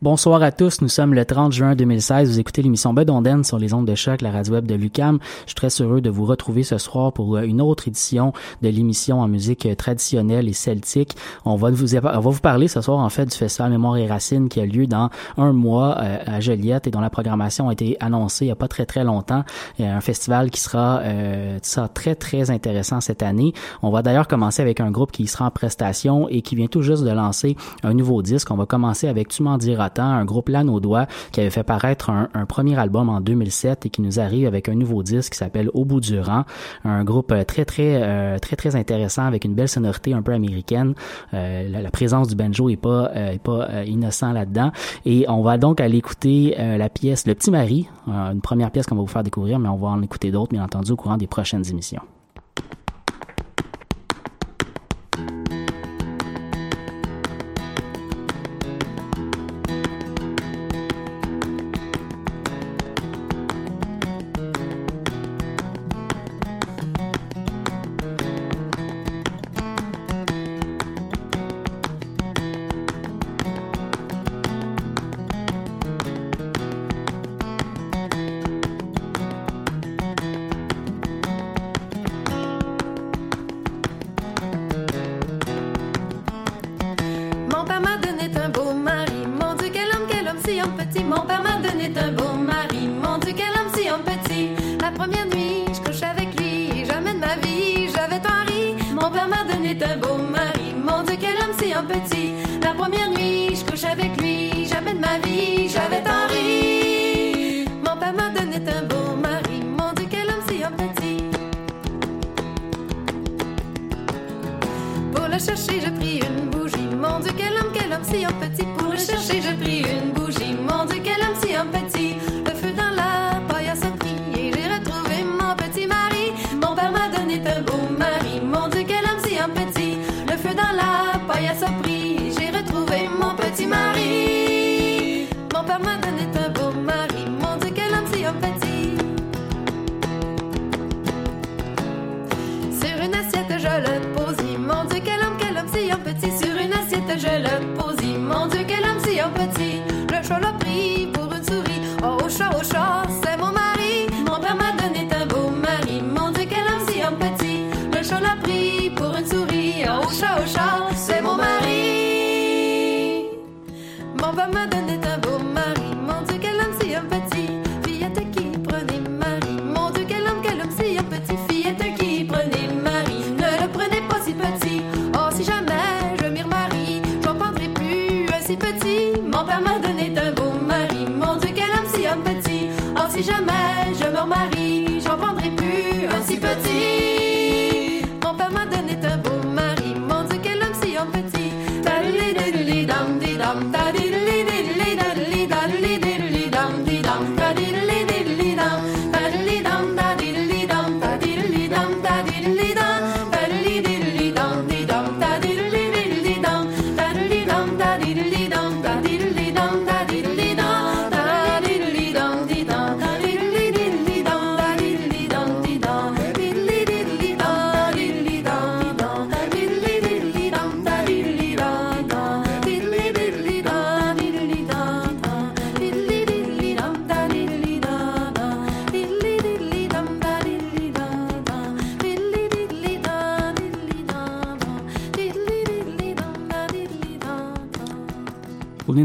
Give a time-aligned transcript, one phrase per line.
[0.00, 2.30] Bonsoir à tous, nous sommes le 30 juin 2016.
[2.30, 5.18] Vous écoutez l'émission Bedonden sur les ondes de choc, la radio web de Lucam.
[5.40, 8.32] Je suis très heureux de vous retrouver ce soir pour euh, une autre édition
[8.62, 11.16] de l'émission en musique euh, traditionnelle et celtique.
[11.44, 14.66] On va vous, parler ce soir en fait du festival Mémoire et Racines qui a
[14.66, 18.48] lieu dans un mois euh, à Joliette et dont la programmation a été annoncée il
[18.48, 19.42] y a pas très très longtemps.
[19.80, 23.52] Un festival qui sera, euh, sera très très intéressant cette année.
[23.82, 26.82] On va d'ailleurs commencer avec un groupe qui sera en prestation et qui vient tout
[26.82, 28.52] juste de lancer un nouveau disque.
[28.52, 32.28] On va commencer avec Tu m'en diras un groupe Lanaudois qui avait fait paraître un,
[32.34, 35.70] un premier album en 2007 et qui nous arrive avec un nouveau disque qui s'appelle
[35.74, 36.44] Au bout du rang,
[36.84, 40.32] un groupe euh, très très euh, très très intéressant avec une belle sonorité un peu
[40.32, 40.94] américaine.
[41.34, 44.70] Euh, la, présence du banjo est pas euh, est pas euh, innocent là-dedans
[45.04, 48.86] et on va donc aller écouter euh, la pièce Le Petit Mari, une première pièce
[48.86, 51.16] qu'on va vous faire découvrir, mais on va en écouter d'autres bien entendu au courant
[51.16, 52.02] des prochaines émissions.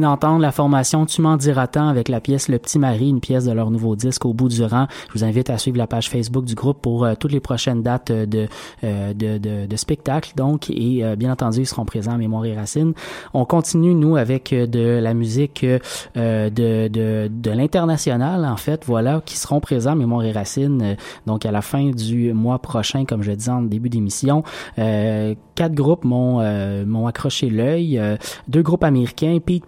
[0.03, 3.45] D'entendre la formation Tu m'en diras tant avec la pièce Le Petit Mari, une pièce
[3.45, 4.87] de leur nouveau disque au bout du rang.
[5.07, 7.81] Je vous invite à suivre la page Facebook du groupe pour euh, toutes les prochaines
[7.81, 8.47] dates euh, de,
[8.83, 10.33] euh, de, de, de spectacles.
[10.35, 12.93] Donc, et bien entendu, ils seront présents à Mémoire et Racines.
[13.33, 19.37] On continue, nous, avec de la musique de, de, de l'international, en fait, voilà, qui
[19.37, 20.81] seront présents à Mémoire et Racines.
[20.81, 20.95] euh,
[21.25, 24.43] donc, à la fin du mois prochain, comme je disais en début d'émission.
[24.75, 28.01] Quatre groupes m'ont accroché l'œil.
[28.47, 29.65] Deux groupes américains, Pete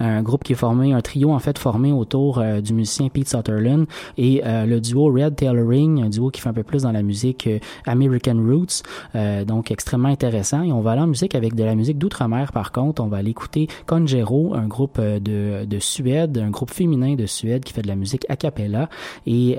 [0.00, 3.28] Un groupe qui est formé, un trio en fait formé autour euh, du musicien Pete
[3.28, 3.86] Sutherland
[4.16, 7.02] et euh, le duo Red Tailoring, un duo qui fait un peu plus dans la
[7.02, 8.82] musique euh, American Roots,
[9.46, 10.62] donc extrêmement intéressant.
[10.62, 13.02] Et on va aller en musique avec de la musique d'outre-mer par contre.
[13.02, 17.64] On va aller écouter Conjero, un groupe de, de Suède, un groupe féminin de Suède
[17.64, 18.88] qui fait de la musique a cappella.
[19.26, 19.58] Et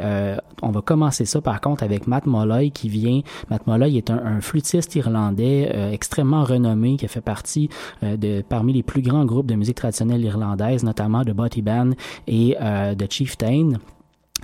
[0.62, 3.22] on va commencer ça par contre avec Matt Molloy qui vient.
[3.50, 7.70] Matt Molloy est un, un flûtiste irlandais extrêmement renommé qui a fait partie
[8.02, 11.92] de parmi les plus grands groupes de musique traditionnelle irlandaise, notamment de Botty Band
[12.28, 13.74] et euh, de Chieftain.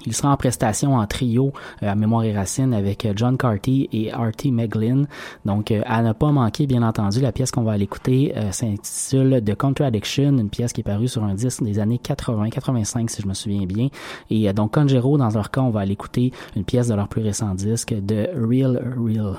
[0.05, 3.89] Il sera en prestation en trio euh, à Mémoire et Racines avec euh, John Carty
[3.91, 5.03] et Artie Meglin.
[5.45, 9.41] Donc, à ne pas manquer, bien entendu, la pièce qu'on va aller écouter euh, s'intitule
[9.43, 13.27] The Contradiction, une pièce qui est parue sur un disque des années 80-85, si je
[13.27, 13.87] me souviens bien.
[14.29, 17.21] Et donc, Conjero, dans leur cas, on va aller écouter une pièce de leur plus
[17.21, 19.37] récent disque, de Real Real.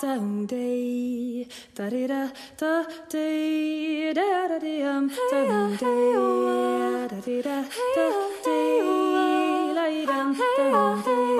[0.00, 5.10] Down day, da di da da day, da da di um.
[5.32, 7.64] Down day, da di da
[7.96, 8.06] da
[8.44, 10.36] day, la di dum.
[10.56, 11.36] Down day,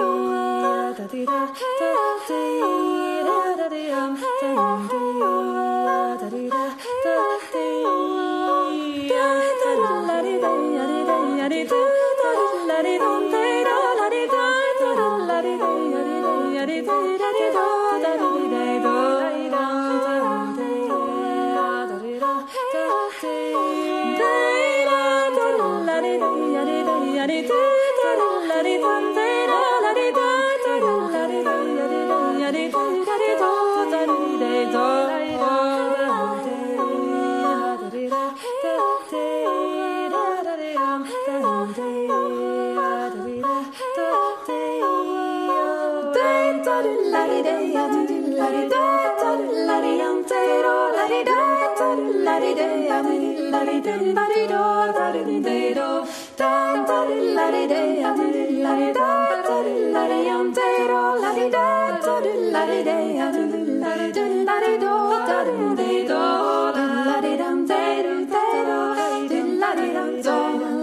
[0.99, 1.43] da di da
[1.81, 1.93] da
[2.29, 4.17] day, da da di um.
[4.43, 5.56] Down day.
[11.47, 11.81] la di do
[12.19, 12.31] da
[12.67, 13.46] la di do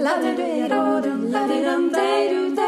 [0.03, 0.35] la di
[0.67, 0.83] do
[1.33, 2.62] la di dum day do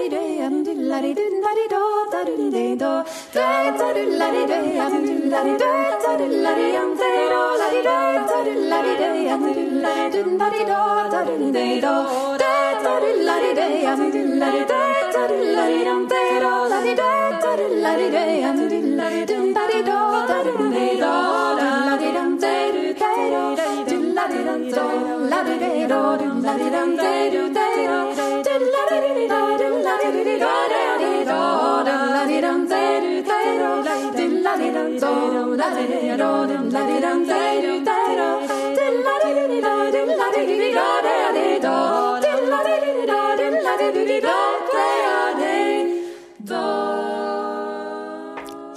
[0.00, 1.80] La di day da do la di da do la di do
[2.10, 3.04] da do di do
[3.34, 6.52] da di da do la di day da do la di do da do la
[6.56, 7.96] di da do la di do
[8.30, 10.80] da do la di day da do la di do da di do
[11.12, 11.94] da do di do
[12.40, 14.80] da di da do la di day da do la di do
[15.12, 17.08] da do la di da do la di do
[17.42, 19.98] da do la di day da do la di do da di do
[20.30, 21.12] da do di do
[21.60, 24.86] da la di do da do da di da do la di da do
[25.28, 27.66] la di do da do la di do da
[28.16, 28.29] do
[46.50, 46.89] Dog.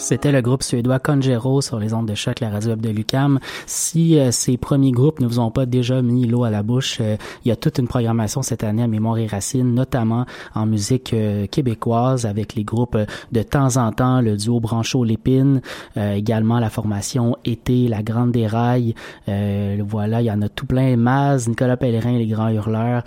[0.04, 3.40] C'était le groupe suédois Congero sur les ondes de choc, la radio web de Lucam.
[3.68, 6.98] Si euh, ces premiers groupes ne vous ont pas déjà mis l'eau à la bouche,
[7.00, 10.66] euh, il y a toute une programmation cette année à Mémoire et Racines, notamment en
[10.66, 12.98] musique euh, québécoise avec les groupes
[13.32, 15.62] de temps en temps, le duo Brancho Lépine,
[15.96, 18.96] également la formation Été, la Grande Déraille.
[19.26, 20.98] voilà, il y en a tout plein.
[20.98, 23.04] Maz, Nicolas Pellerin, les Grands Hurleurs.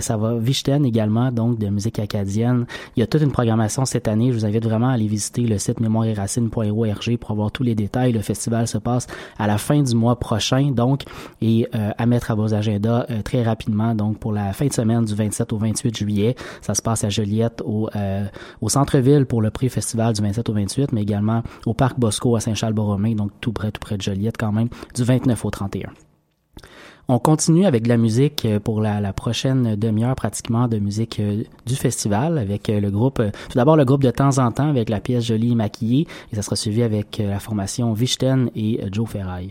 [0.00, 0.34] ça va.
[0.34, 2.66] Vichten également, donc de musique acadienne.
[2.96, 4.32] Il y a toute une programmation cette année.
[4.32, 7.62] Je vous invite vraiment à aller visiter le site Mémoire et Racines pour avoir tous
[7.62, 8.12] les détails.
[8.12, 9.06] Le festival se passe
[9.38, 11.02] à la fin du mois prochain, donc,
[11.40, 13.94] et euh, à mettre à vos agendas euh, très rapidement.
[13.94, 17.08] Donc, pour la fin de semaine du 27 au 28 juillet, ça se passe à
[17.08, 18.24] Joliette, au, euh,
[18.68, 23.14] centre-ville pour le prix-festival du 27 au 28, mais également au Parc Bosco à Saint-Charles-Borromée,
[23.14, 25.90] donc tout près, tout près de Joliette quand même, du 29 au 31.
[27.12, 31.42] On continue avec de la musique euh, pour la, prochaine demi-heure pratiquement de musique euh,
[31.66, 34.88] du festival avec euh, le groupe, tout d'abord le groupe de temps en temps avec
[34.88, 39.50] la pièce Jolie maquillée et ça sera suivi avec la formation Vichten et Joe Ferraille.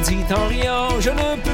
[0.00, 1.47] dit en riant, je ne peux pas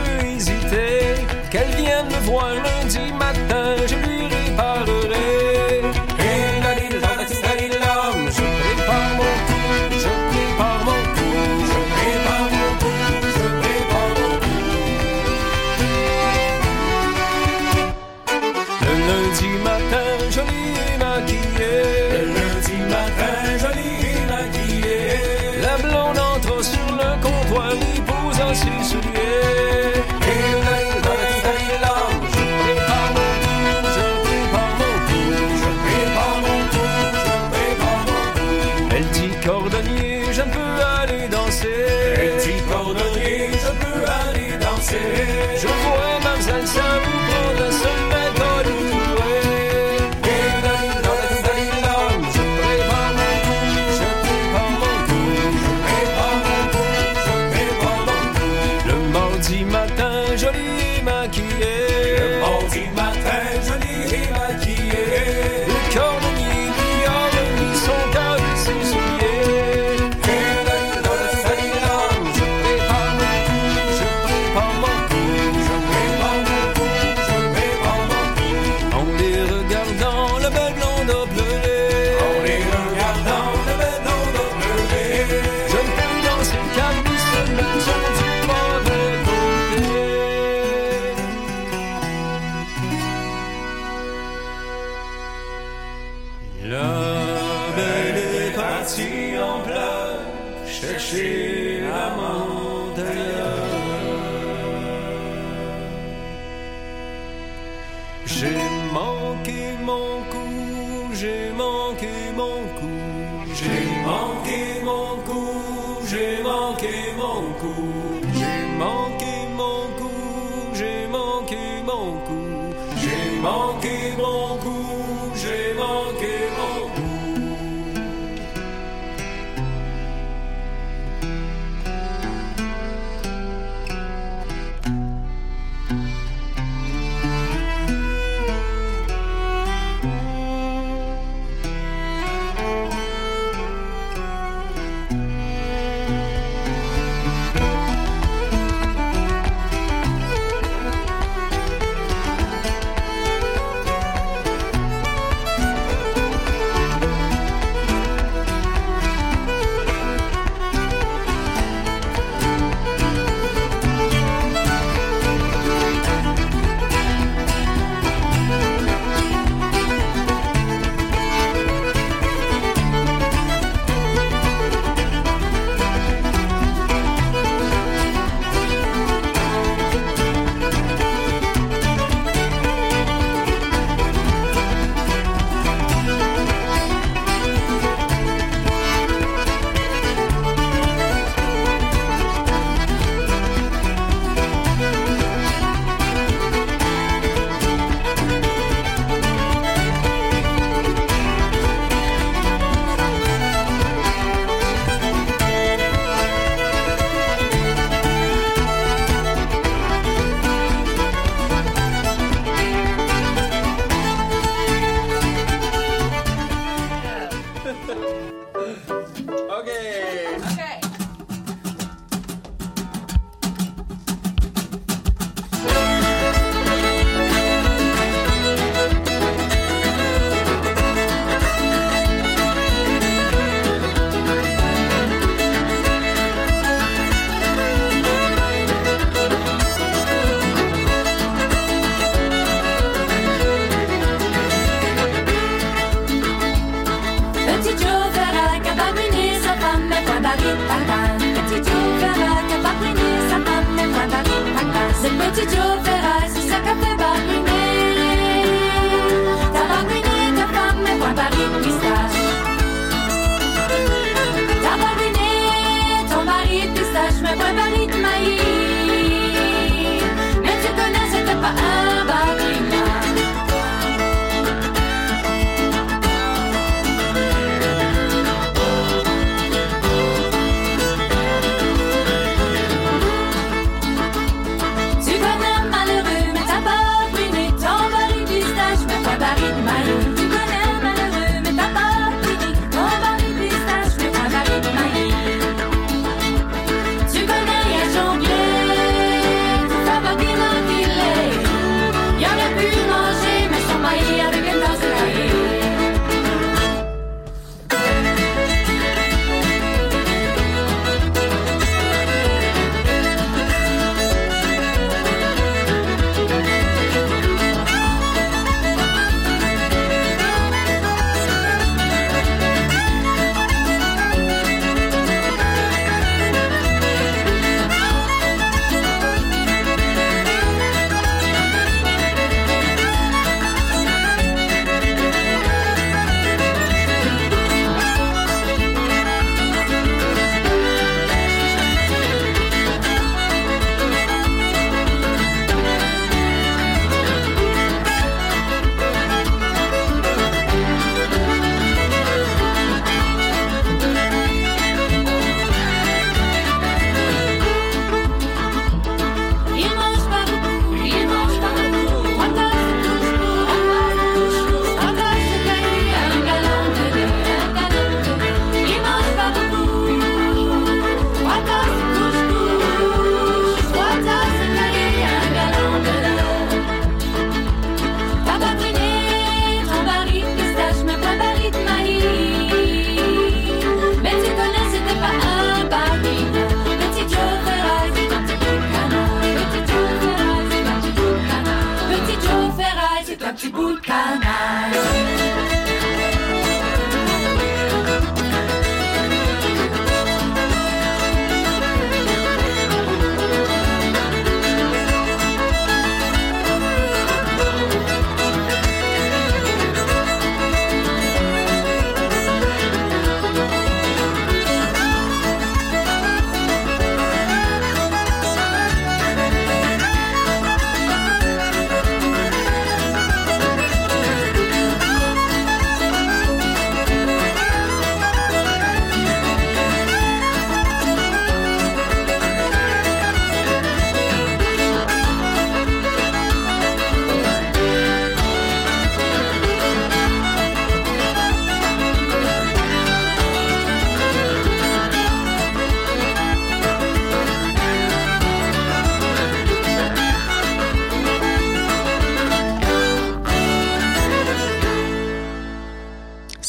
[109.34, 111.14] manqué mon coup,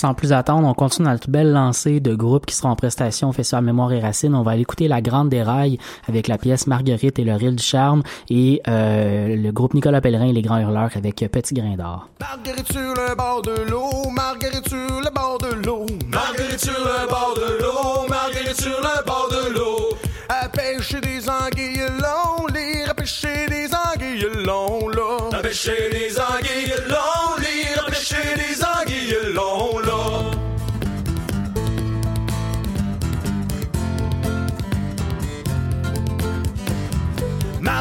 [0.05, 3.31] Sans plus attendre, on continue notre belle lancée de groupes qui seront en prestation au
[3.31, 4.35] Festival Mémoire et Racines.
[4.35, 7.63] On va aller écouter La Grande Déraille avec la pièce Marguerite et le Rille du
[7.63, 12.07] Charme et euh, le groupe Nicolas Pellerin et les Grands Hurleurs avec Petit Grain d'Or.
[12.19, 17.09] Marguerite sur le bord de l'eau, Marguerite sur le bord de l'eau, Marguerite sur le
[17.09, 19.97] bord de l'eau, Marguerite sur le bord de l'eau.
[20.29, 25.35] À pêcher des anguilles longs, lire, à pêcher des anguilles longs, là.
[25.39, 27.41] À pêcher des anguilles longs,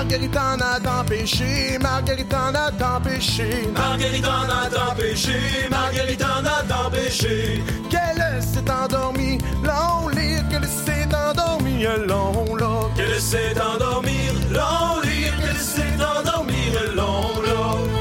[0.05, 5.33] Marguerite en a tant pêché, Marguerite en a tant pêché, Marguerite en a tant pêché,
[5.71, 7.63] Marguerite en a tant pêché.
[7.89, 12.91] Qu'elle s'est endormie, long lire, qu'elle s'est endormie, long là.
[12.95, 17.94] Qu'elle s'est endormie, long lire, qu'elle s'est endormie, long là.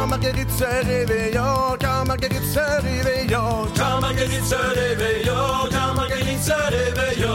[0.00, 3.42] Quand Marguerite se réveilla, quand Marguerite se réveilla,
[3.76, 5.34] quand Marguerite se réveilla,
[5.70, 7.34] quand Marguerite se réveilla,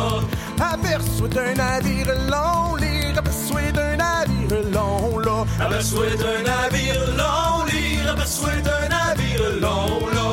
[0.74, 8.12] aperçoit un navire long, lire, aperçoit un navire long, là, aperçoit un navire long, lire,
[8.12, 10.32] aperçoit un navire long, là.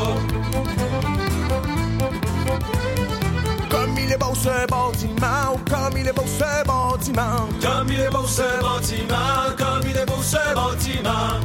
[3.68, 8.00] Comme il est beau ce bâtiment, oh, comme il est beau ce bâtiment, comme il
[8.00, 11.38] est beau ce bâtiment, comme il est beau ce bâtiment.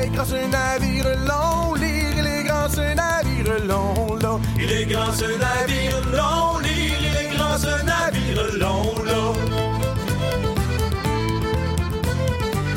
[0.00, 4.38] Il est grand ce navire long, lire, il est grand ce navire long, là.
[4.56, 9.32] Il est grand ce navire long, lire, il est grand ce navire long, là.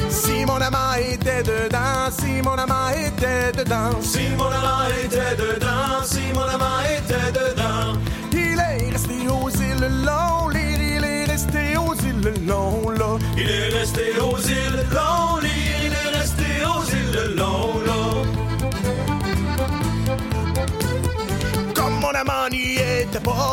[0.10, 6.04] Si mon amant était dedans, si mon amant était dedans, si mon amant était dedans,
[6.04, 8.00] si mon amant était dedans,
[8.34, 13.20] il est resté aux îles longs, lire, il est resté aux îles longs, là.
[13.38, 14.20] Il est resté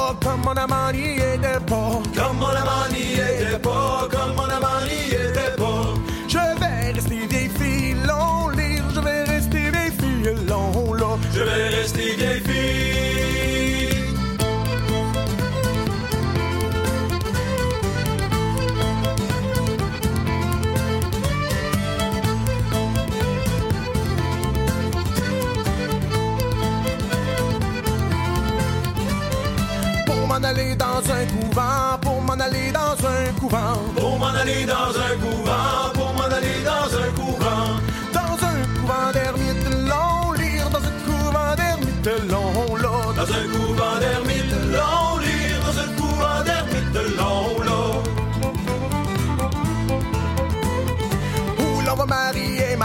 [0.09, 4.35] était pas, comme mon amant n'y était pas, comme mon amant n'y était pas, comme
[4.37, 5.38] mon amant n'y était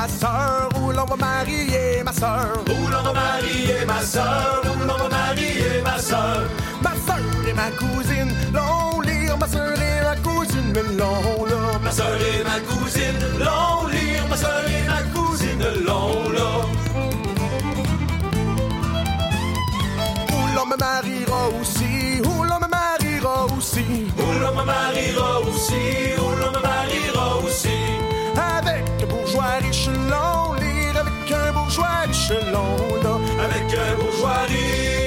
[0.04, 4.88] ma soeur, où l'on va marier ma soeur, où l'on va marier ma soeur, où
[4.88, 6.44] l'on va marier ma soeur.
[6.82, 11.80] Ma soeur et ma cousine, l'on lire, ma soeur et ma cousine, l'on là.
[11.82, 16.52] Ma soeur et ma cousine, l'on lire, ma soeur et ma cousine, l'on là.
[20.36, 23.86] Où l'on me mariera aussi, où l'on me mariera aussi,
[24.18, 25.84] où l'on me mariera aussi,
[26.18, 27.80] où l'on me mariera aussi.
[28.58, 28.84] Avec
[29.34, 29.88] bourgeois riche
[30.54, 32.64] lire avec un bourgeois riche là.
[33.44, 35.03] Avec un bourgeois riche.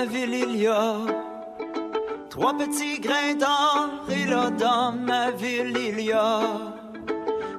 [0.00, 0.94] Ma ville, il y a
[2.30, 3.90] trois petits grains d'or.
[4.08, 6.40] Et là, dans ma ville, il y a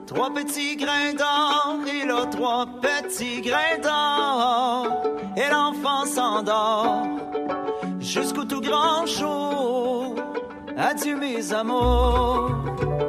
[0.08, 1.78] trois petits grains d'or.
[1.88, 5.04] Et là, trois petits grains d'or.
[5.38, 7.06] Et l'enfant s'endort
[8.00, 10.16] jusqu'au tout grand jour.
[10.78, 13.01] Adieu, mes amours.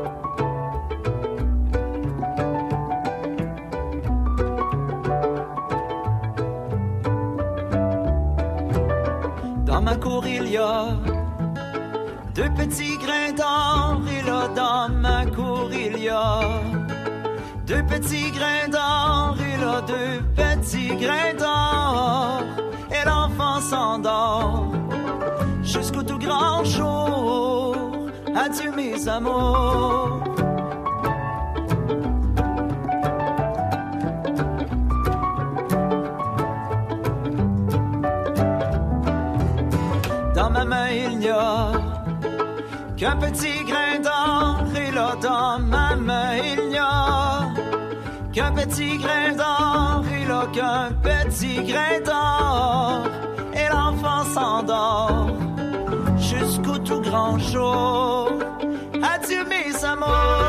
[12.34, 14.00] Deux petits grains d'or.
[14.08, 16.40] Et là, dans ma cour, il y a
[17.66, 19.36] deux petits grains d'or.
[19.40, 22.42] Et là, deux petits grains d'or.
[22.90, 24.72] Et l'enfant s'endort
[25.62, 27.76] jusqu'au tout grand jour.
[28.34, 30.31] Adieu, mes amours.
[43.22, 44.64] Petit grain d'or.
[44.76, 47.48] Et là, dans ma main, il n'y a
[48.32, 50.04] qu'un petit grain d'or.
[50.16, 53.04] Et là, qu'un petit grain d'or.
[53.54, 55.28] Et l'enfant s'endort
[56.18, 58.32] jusqu'au tout grand jour.
[59.02, 60.41] Adieu, mes amours.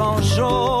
[0.00, 0.79] Jusqu'au tout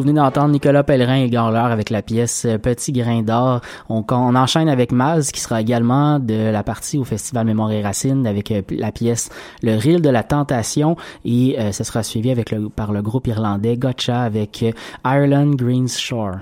[0.00, 3.60] Vous venez d'entendre Nicolas Pellerin et Garleur avec la pièce euh, Petit grain d'or.
[3.90, 8.26] On, enchaîne avec Maz qui sera également de la partie au Festival Mémoire et Racines
[8.26, 9.28] avec euh, la pièce
[9.62, 10.96] Le Reel de la Tentation
[11.26, 14.64] et euh, ce sera suivi avec par le groupe irlandais Gotcha avec
[15.04, 16.36] Ireland Greens Shore.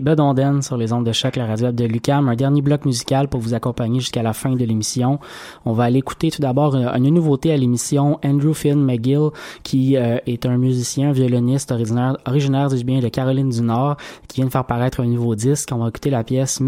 [0.00, 2.28] Bud Onden sur les ondes de choc, la radio de Lucam.
[2.28, 5.18] Un dernier bloc musical pour vous accompagner jusqu'à la fin de l'émission.
[5.64, 8.18] On va aller écouter tout d'abord euh, une nouveauté à l'émission.
[8.24, 9.30] Andrew Finn McGill,
[9.62, 13.96] qui euh, est un musicien, violoniste originaire, originaire du bien de Caroline du Nord,
[14.28, 15.70] qui vient de faire paraître un nouveau disque.
[15.72, 16.60] On va écouter la pièce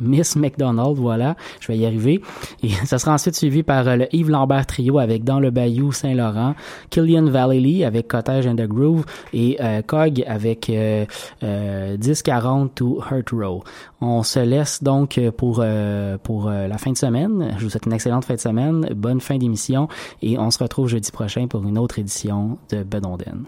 [0.00, 0.96] Miss McDonald.
[0.96, 2.20] Voilà, je vais y arriver.
[2.62, 5.92] Et ça sera ensuite suivi par euh, le Yves Lambert Trio avec Dans le Bayou
[5.92, 6.54] Saint-Laurent,
[6.90, 11.04] Killian Valley avec Cottage and the Groove et euh, Cog avec euh,
[11.42, 11.96] euh,
[12.48, 13.62] 1040 to Hurt Row.
[14.00, 17.54] On se laisse donc euh, pour euh, pour euh, la fin de semaine.
[17.58, 19.88] Je vous souhaite une excellente fin de semaine, bonne fin d'émission
[20.22, 23.44] et on se retrouve jeudi prochain pour une autre édition de Bedonden.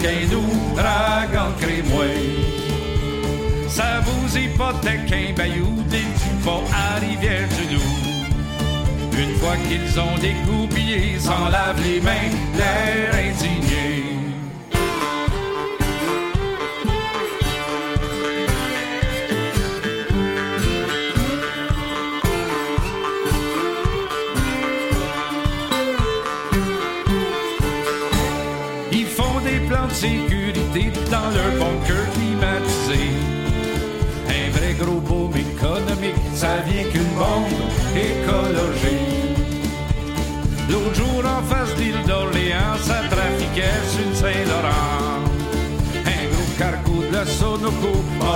[0.00, 2.04] Qu'un ouragan crémois.
[3.68, 8.18] Ça vous hypothèque un bayou dès du pont à Rivière-du-Loup.
[9.18, 10.57] Une fois qu'ils ont découpillé,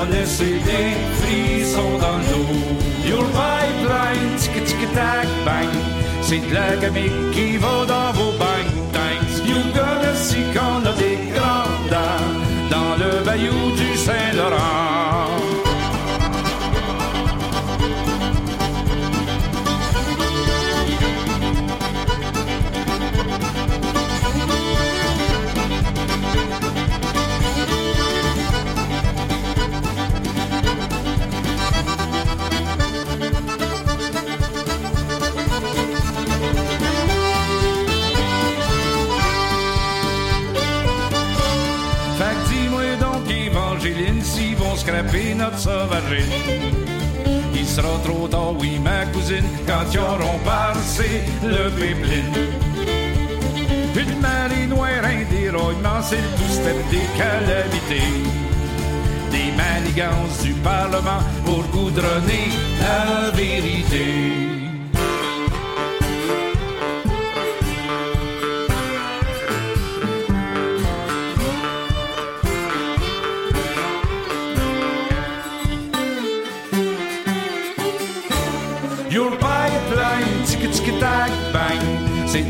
[0.03, 2.49] A laissé des frissons dans l'eau.
[3.07, 5.69] Your pipeline, tic tic tac bang,
[6.21, 8.73] c'est de la gamique qui va dans vos bangs.
[8.93, 9.63] Thanks, you
[10.55, 11.97] qu'on a des grandes
[12.69, 14.92] dans le bayou du Saint-Laurent.
[45.57, 46.33] Sauvagine.
[47.55, 52.35] Il sera trop tard, oui, ma cousine, quand ils auront passé le pipeline.
[53.95, 58.11] Une marée noire, un déraillement, c'est le two-step des calamités.
[59.31, 62.49] Des manigances du Parlement pour goudronner
[62.81, 64.52] la vérité.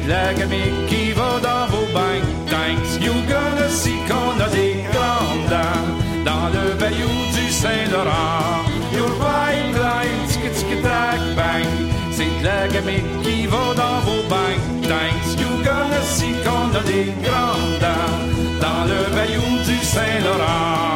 [0.08, 2.26] La gamique qui va dans vos bangs.
[2.46, 8.64] Thanks, you gonna see qu'on a des grandes dames dans le bayou du Saint-Laurent.
[8.92, 11.66] Your pipeline, tic tic tac bang,
[12.10, 14.62] c'est la gamique qui va dans vos bangs.
[14.82, 18.22] Thanks, you gonna see qu'on a des grandes dames
[18.60, 20.91] dans le bayou du Saint-Laurent.